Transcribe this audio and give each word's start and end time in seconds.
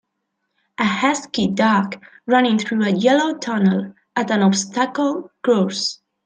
a 0.79 0.83
husky 0.83 1.45
dog 1.47 2.01
running 2.25 2.57
through 2.57 2.81
a 2.81 2.89
yellow 2.89 3.37
tunnel 3.37 3.93
at 4.15 4.31
an 4.31 4.41
obstacle 4.41 5.29
course. 5.45 5.99